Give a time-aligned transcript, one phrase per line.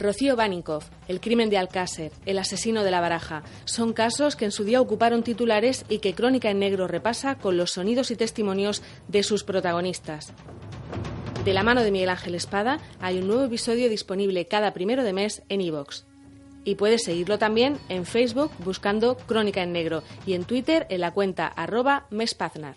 [0.00, 4.50] Rocío Baninkoff, el crimen de Alcácer, el asesino de la baraja, son casos que en
[4.50, 8.82] su día ocuparon titulares y que Crónica en Negro repasa con los sonidos y testimonios
[9.08, 10.32] de sus protagonistas.
[11.44, 15.12] De la mano de Miguel Ángel Espada hay un nuevo episodio disponible cada primero de
[15.12, 16.04] mes en iVoox.
[16.64, 21.12] Y puedes seguirlo también en Facebook buscando Crónica en Negro y en Twitter en la
[21.12, 22.76] cuenta arroba mespaznar.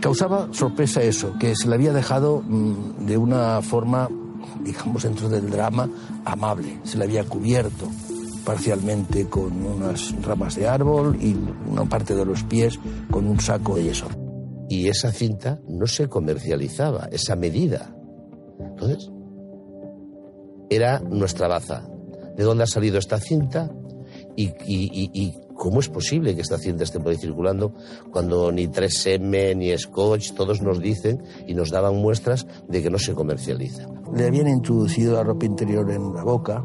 [0.00, 4.08] Causaba sorpresa eso, que se le había dejado mm, de una forma,
[4.62, 5.88] digamos, dentro del drama,
[6.24, 6.80] amable.
[6.84, 7.86] Se le había cubierto
[8.44, 11.36] parcialmente con unas ramas de árbol y
[11.68, 12.78] una parte de los pies
[13.10, 14.06] con un saco de yeso.
[14.68, 17.94] y esa cinta no se comercializaba, esa medida.
[18.58, 19.10] Entonces,
[20.70, 21.86] era nuestra baza.
[22.36, 23.70] ¿De dónde ha salido esta cinta?
[24.36, 25.32] ¿Y,
[25.66, 27.72] cómo es posible que esta cinta esté por ahí circulando
[28.12, 32.98] cuando ni 3M ni Scotch, todos nos dicen y nos daban muestras de que no
[32.98, 33.88] se comercializa?
[34.14, 36.64] Le habían introducido la ropa interior en la boca.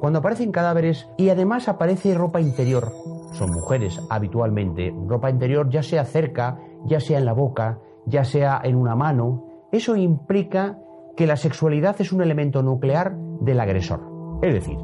[0.00, 2.94] Cuando aparecen cadáveres y además aparece ropa interior,
[3.34, 8.58] son mujeres habitualmente, ropa interior ya sea cerca, ya sea en la boca, ya sea
[8.64, 10.78] en una mano, eso implica
[11.14, 14.00] que la sexualidad es un elemento nuclear del agresor.
[14.40, 14.78] Es decir,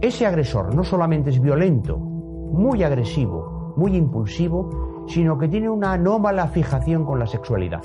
[0.00, 6.48] ese agresor no solamente es violento, muy agresivo, muy impulsivo, sino que tiene una anómala
[6.48, 7.82] fijación con la sexualidad.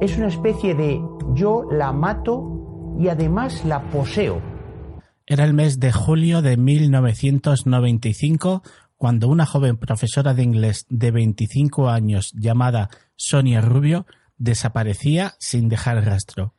[0.00, 1.00] Es una especie de
[1.34, 4.40] yo la mato y además la poseo,
[5.26, 8.62] Era el mes de julio de 1995
[8.96, 16.04] cuando una joven profesora de inglés de 25 años llamada Sonia Rubio desaparecía sin dejar
[16.04, 16.54] rastro.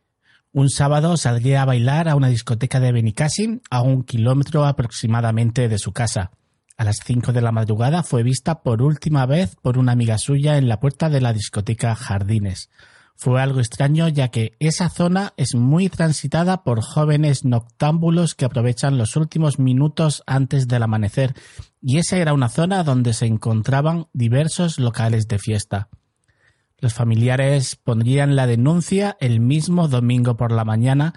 [0.54, 5.78] Un sábado saldría a bailar a una discoteca de Benicassim a un kilómetro aproximadamente de
[5.78, 6.32] su casa.
[6.78, 10.58] A las 5 de la madrugada fue vista por última vez por una amiga suya
[10.58, 12.70] en la puerta de la discoteca Jardines.
[13.16, 18.98] Fue algo extraño ya que esa zona es muy transitada por jóvenes noctámbulos que aprovechan
[18.98, 21.34] los últimos minutos antes del amanecer
[21.82, 25.88] y esa era una zona donde se encontraban diversos locales de fiesta.
[26.81, 31.14] Los familiares pondrían la denuncia el mismo domingo por la mañana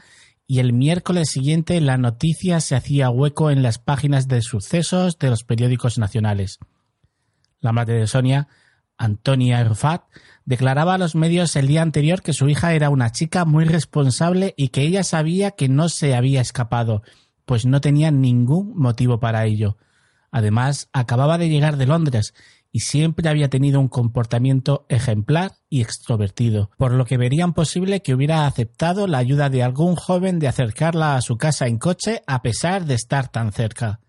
[0.46, 5.30] y el miércoles siguiente la noticia se hacía hueco en las páginas de sucesos de
[5.30, 6.58] los periódicos nacionales.
[7.60, 8.46] La madre de Sonia,
[8.98, 10.02] Antonia Rufat,
[10.44, 14.52] declaraba a los medios el día anterior que su hija era una chica muy responsable
[14.58, 17.02] y que ella sabía que no se había escapado,
[17.46, 19.78] pues no tenía ningún motivo para ello.
[20.30, 22.34] Además, acababa de llegar de Londres
[22.74, 28.14] y siempre había tenido un comportamiento ejemplar y extrovertido, por lo que verían posible que
[28.14, 32.42] hubiera aceptado la ayuda de algún joven de acercarla a su casa en coche a
[32.42, 34.00] pesar de estar tan cerca.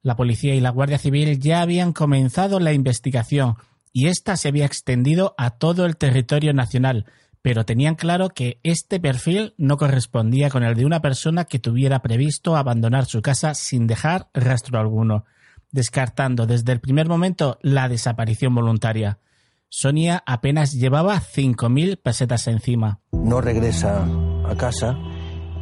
[0.00, 3.56] La policía y la Guardia Civil ya habían comenzado la investigación
[3.92, 7.04] y ésta se había extendido a todo el territorio nacional,
[7.42, 12.00] pero tenían claro que este perfil no correspondía con el de una persona que tuviera
[12.00, 15.24] previsto abandonar su casa sin dejar rastro alguno,
[15.70, 19.18] descartando desde el primer momento la desaparición voluntaria.
[19.68, 23.00] Sonia apenas llevaba 5.000 pesetas encima.
[23.12, 24.04] No regresa
[24.48, 24.96] a casa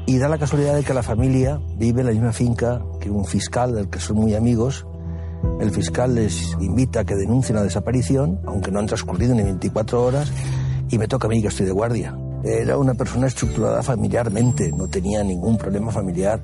[0.06, 3.25] y da la casualidad de que la familia vive en la misma finca que un
[3.25, 4.86] fiscal del que son muy amigos.
[5.60, 10.02] El fiscal les invita a que denuncien la desaparición, aunque no han transcurrido ni 24
[10.02, 10.32] horas,
[10.88, 12.16] y me toca a mí que estoy de guardia.
[12.44, 16.40] Era una persona estructurada familiarmente, no tenía ningún problema familiar.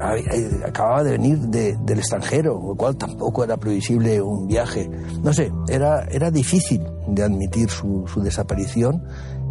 [0.00, 4.88] Acababa de venir de- del extranjero, lo cual tampoco era previsible un viaje.
[5.22, 9.02] No sé, era, era difícil de admitir su, su desaparición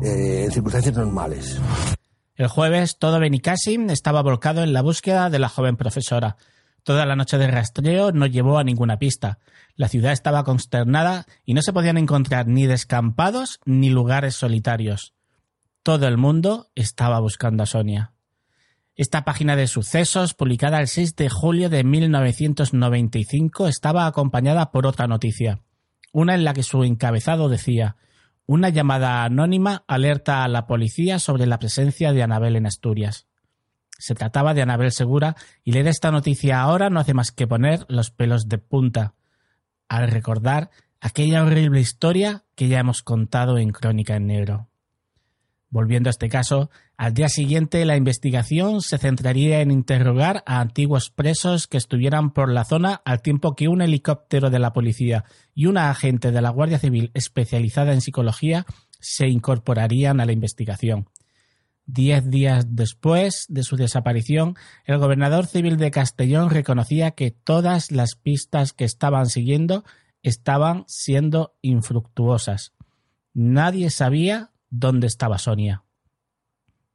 [0.03, 1.59] eh, en circunstancias normales.
[2.35, 6.35] El jueves todo Benicassim estaba volcado en la búsqueda de la joven profesora.
[6.83, 9.39] Toda la noche de rastreo no llevó a ninguna pista.
[9.75, 15.13] La ciudad estaba consternada y no se podían encontrar ni descampados ni lugares solitarios.
[15.83, 18.12] Todo el mundo estaba buscando a Sonia.
[18.95, 25.07] Esta página de sucesos, publicada el 6 de julio de 1995, estaba acompañada por otra
[25.07, 25.61] noticia,
[26.11, 27.95] una en la que su encabezado decía
[28.45, 33.25] una llamada anónima alerta a la policía sobre la presencia de Anabel en Asturias.
[33.97, 37.85] Se trataba de Anabel Segura y leer esta noticia ahora no hace más que poner
[37.87, 39.15] los pelos de punta
[39.87, 40.69] al recordar
[40.99, 44.69] aquella horrible historia que ya hemos contado en Crónica en Negro.
[45.73, 51.09] Volviendo a este caso, al día siguiente la investigación se centraría en interrogar a antiguos
[51.09, 55.25] presos que estuvieran por la zona al tiempo que un helicóptero de la policía
[55.55, 58.67] y una agente de la Guardia Civil especializada en psicología
[58.99, 61.09] se incorporarían a la investigación.
[61.87, 64.55] Diez días después de su desaparición,
[64.85, 69.83] el gobernador civil de Castellón reconocía que todas las pistas que estaban siguiendo
[70.21, 72.73] estaban siendo infructuosas.
[73.33, 75.83] Nadie sabía dónde estaba Sonia.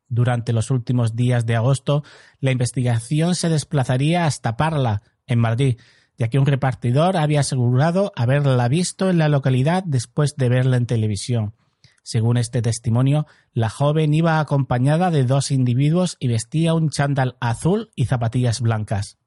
[0.08, 2.02] Durante los últimos días de agosto,
[2.40, 5.78] la investigación se desplazaría hasta Parla, en Madrid,
[6.16, 10.86] ya que un repartidor había asegurado haberla visto en la localidad después de verla en
[10.86, 11.54] televisión.
[12.02, 17.90] Según este testimonio, la joven iba acompañada de dos individuos y vestía un chándal azul
[17.94, 19.18] y zapatillas blancas.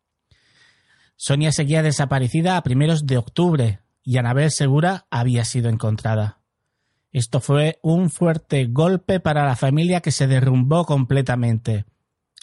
[1.16, 6.41] Sonia seguía desaparecida a primeros de octubre y Anabel Segura había sido encontrada.
[7.12, 11.86] Esto fue un fuerte golpe para la familia que se derrumbó completamente.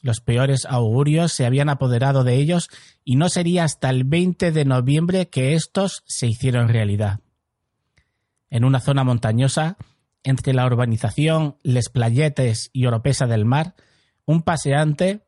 [0.03, 2.69] Los peores augurios se habían apoderado de ellos
[3.05, 7.21] y no sería hasta el 20 de noviembre que estos se hicieron realidad.
[8.51, 9.77] En una zona montañosa,
[10.23, 13.75] entre la urbanización Les Playetes y Oropesa del Mar,
[14.25, 15.27] un paseante,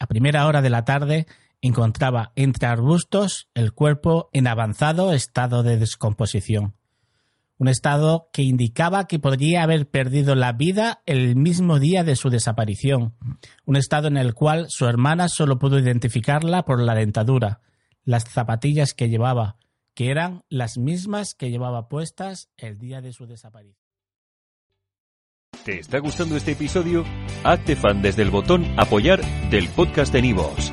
[0.00, 1.26] a primera hora de la tarde,
[1.62, 6.74] encontraba entre arbustos el cuerpo en avanzado estado de descomposición.
[7.60, 12.30] Un estado que indicaba que podría haber perdido la vida el mismo día de su
[12.30, 13.14] desaparición.
[13.66, 17.60] Un estado en el cual su hermana solo pudo identificarla por la dentadura,
[18.02, 19.58] las zapatillas que llevaba,
[19.92, 23.76] que eran las mismas que llevaba puestas el día de su desaparición.
[25.62, 27.04] ¿Te está gustando este episodio?
[27.44, 29.20] Hazte fan desde el botón Apoyar
[29.50, 30.72] del podcast de Nivos.